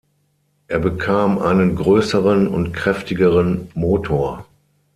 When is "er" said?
0.67-0.79